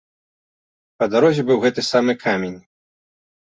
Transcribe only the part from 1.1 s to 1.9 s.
дарозе быў гэты